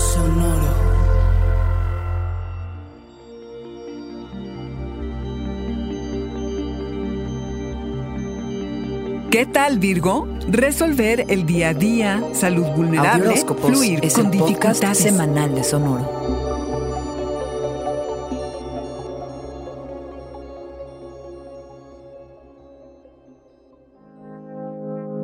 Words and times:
Sonoro. 0.00 0.90
¿Qué 9.30 9.46
tal, 9.46 9.78
Virgo? 9.78 10.26
Resolver 10.48 11.26
el 11.28 11.46
día 11.46 11.68
a 11.68 11.74
día, 11.74 12.24
salud 12.32 12.66
vulnerable, 12.74 13.36
fluir 13.36 14.00
es 14.02 14.14
con 14.14 14.26
el 14.26 14.32
dificultades. 14.32 14.98
semanal 14.98 15.54
de 15.54 15.62
Sonoro. 15.62 16.50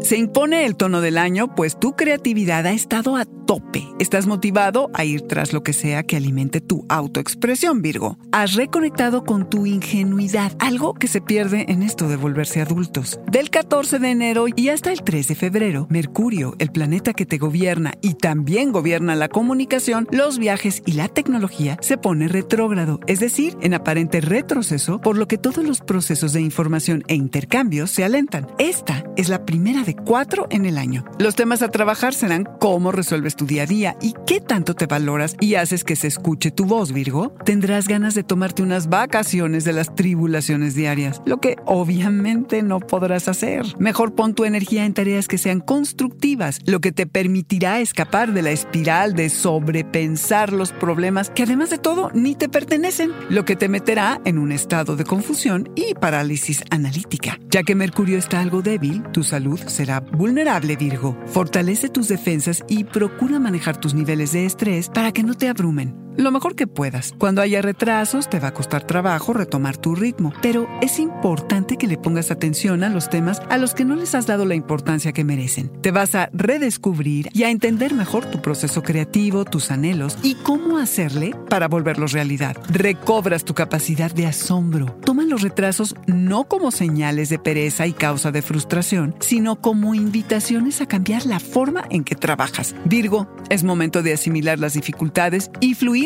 Se 0.06 0.16
impone 0.16 0.66
el 0.66 0.76
tono 0.76 1.00
del 1.00 1.18
año, 1.18 1.56
pues 1.56 1.80
tu 1.80 1.96
creatividad 1.96 2.64
ha 2.66 2.70
estado 2.70 3.16
a 3.16 3.24
tope. 3.46 3.86
Estás 3.98 4.26
motivado 4.26 4.90
a 4.92 5.04
ir 5.04 5.22
tras 5.22 5.52
lo 5.52 5.62
que 5.62 5.72
sea 5.72 6.02
que 6.02 6.16
alimente 6.16 6.60
tu 6.60 6.84
autoexpresión, 6.88 7.80
Virgo. 7.80 8.18
Has 8.32 8.54
reconectado 8.54 9.24
con 9.24 9.48
tu 9.48 9.64
ingenuidad, 9.66 10.52
algo 10.58 10.94
que 10.94 11.08
se 11.08 11.20
pierde 11.20 11.64
en 11.68 11.82
esto 11.82 12.08
de 12.08 12.16
volverse 12.16 12.60
adultos. 12.60 13.20
Del 13.30 13.50
14 13.50 13.98
de 14.00 14.10
enero 14.10 14.46
y 14.54 14.68
hasta 14.68 14.92
el 14.92 15.02
3 15.02 15.28
de 15.28 15.34
febrero, 15.34 15.86
Mercurio, 15.88 16.56
el 16.58 16.72
planeta 16.72 17.14
que 17.14 17.24
te 17.24 17.38
gobierna 17.38 17.94
y 18.02 18.14
también 18.14 18.72
gobierna 18.72 19.14
la 19.14 19.28
comunicación, 19.28 20.08
los 20.10 20.38
viajes 20.38 20.82
y 20.84 20.92
la 20.92 21.08
tecnología, 21.08 21.78
se 21.80 21.96
pone 21.96 22.28
retrógrado, 22.28 23.00
es 23.06 23.20
decir, 23.20 23.56
en 23.62 23.74
aparente 23.74 24.20
retroceso, 24.20 25.00
por 25.00 25.16
lo 25.16 25.28
que 25.28 25.38
todos 25.38 25.64
los 25.64 25.80
procesos 25.80 26.32
de 26.32 26.40
información 26.40 27.04
e 27.06 27.14
intercambios 27.14 27.90
se 27.90 28.04
alentan. 28.04 28.48
Esta 28.58 29.04
es 29.16 29.28
la 29.28 29.46
primera 29.46 29.84
de 29.84 29.94
cuatro 29.94 30.48
en 30.50 30.66
el 30.66 30.78
año. 30.78 31.04
Los 31.18 31.36
temas 31.36 31.62
a 31.62 31.70
trabajar 31.70 32.12
serán 32.12 32.48
cómo 32.58 32.90
resuelves 32.90 33.35
tu 33.36 33.46
día 33.46 33.64
a 33.64 33.66
día 33.66 33.96
y 34.00 34.14
qué 34.26 34.40
tanto 34.40 34.74
te 34.74 34.86
valoras 34.86 35.36
y 35.40 35.54
haces 35.54 35.84
que 35.84 35.94
se 35.94 36.08
escuche 36.08 36.50
tu 36.50 36.64
voz, 36.64 36.92
Virgo. 36.92 37.34
Tendrás 37.44 37.86
ganas 37.86 38.14
de 38.14 38.24
tomarte 38.24 38.62
unas 38.62 38.88
vacaciones 38.88 39.64
de 39.64 39.72
las 39.72 39.94
tribulaciones 39.94 40.74
diarias, 40.74 41.20
lo 41.26 41.38
que 41.38 41.56
obviamente 41.66 42.62
no 42.62 42.80
podrás 42.80 43.28
hacer. 43.28 43.66
Mejor 43.78 44.14
pon 44.14 44.34
tu 44.34 44.44
energía 44.44 44.86
en 44.86 44.94
tareas 44.94 45.28
que 45.28 45.38
sean 45.38 45.60
constructivas, 45.60 46.60
lo 46.64 46.80
que 46.80 46.92
te 46.92 47.06
permitirá 47.06 47.80
escapar 47.80 48.32
de 48.32 48.42
la 48.42 48.50
espiral 48.50 49.14
de 49.14 49.28
sobrepensar 49.28 50.52
los 50.52 50.72
problemas 50.72 51.30
que 51.30 51.42
además 51.42 51.70
de 51.70 51.78
todo 51.78 52.10
ni 52.14 52.34
te 52.34 52.48
pertenecen, 52.48 53.12
lo 53.28 53.44
que 53.44 53.56
te 53.56 53.68
meterá 53.68 54.20
en 54.24 54.38
un 54.38 54.52
estado 54.52 54.96
de 54.96 55.04
confusión 55.04 55.68
y 55.74 55.94
parálisis 55.94 56.64
analítica. 56.70 57.38
Ya 57.50 57.62
que 57.62 57.74
Mercurio 57.74 58.18
está 58.18 58.40
algo 58.40 58.62
débil, 58.62 59.02
tu 59.12 59.22
salud 59.22 59.60
será 59.66 60.00
vulnerable, 60.00 60.76
Virgo. 60.76 61.16
Fortalece 61.26 61.88
tus 61.88 62.08
defensas 62.08 62.64
y 62.68 62.84
procura 62.84 63.25
manejar 63.40 63.76
tus 63.76 63.94
niveles 63.94 64.32
de 64.32 64.46
estrés 64.46 64.88
para 64.88 65.12
que 65.12 65.22
no 65.22 65.34
te 65.34 65.48
abrumen. 65.48 66.05
Lo 66.16 66.30
mejor 66.30 66.54
que 66.54 66.66
puedas. 66.66 67.12
Cuando 67.18 67.42
haya 67.42 67.60
retrasos, 67.60 68.30
te 68.30 68.40
va 68.40 68.48
a 68.48 68.54
costar 68.54 68.86
trabajo 68.86 69.34
retomar 69.34 69.76
tu 69.76 69.94
ritmo, 69.94 70.32
pero 70.40 70.66
es 70.80 70.98
importante 70.98 71.76
que 71.76 71.86
le 71.86 71.98
pongas 71.98 72.30
atención 72.30 72.84
a 72.84 72.88
los 72.88 73.10
temas 73.10 73.42
a 73.50 73.58
los 73.58 73.74
que 73.74 73.84
no 73.84 73.96
les 73.96 74.14
has 74.14 74.26
dado 74.26 74.46
la 74.46 74.54
importancia 74.54 75.12
que 75.12 75.24
merecen. 75.24 75.70
Te 75.82 75.90
vas 75.90 76.14
a 76.14 76.30
redescubrir 76.32 77.28
y 77.34 77.42
a 77.42 77.50
entender 77.50 77.92
mejor 77.92 78.24
tu 78.24 78.40
proceso 78.40 78.82
creativo, 78.82 79.44
tus 79.44 79.70
anhelos 79.70 80.16
y 80.22 80.36
cómo 80.36 80.78
hacerle 80.78 81.34
para 81.50 81.68
volverlos 81.68 82.12
realidad. 82.12 82.56
Recobras 82.70 83.44
tu 83.44 83.52
capacidad 83.52 84.10
de 84.10 84.26
asombro. 84.26 84.96
Toma 85.04 85.24
los 85.24 85.42
retrasos 85.42 85.94
no 86.06 86.44
como 86.44 86.70
señales 86.70 87.28
de 87.28 87.38
pereza 87.38 87.86
y 87.86 87.92
causa 87.92 88.32
de 88.32 88.40
frustración, 88.40 89.14
sino 89.20 89.56
como 89.56 89.94
invitaciones 89.94 90.80
a 90.80 90.86
cambiar 90.86 91.26
la 91.26 91.40
forma 91.40 91.84
en 91.90 92.04
que 92.04 92.14
trabajas. 92.14 92.74
Virgo, 92.86 93.28
es 93.50 93.64
momento 93.64 94.02
de 94.02 94.14
asimilar 94.14 94.58
las 94.58 94.72
dificultades 94.72 95.50
y 95.60 95.74
fluir 95.74 96.05